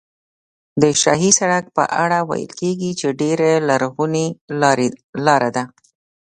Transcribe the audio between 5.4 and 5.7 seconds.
ده.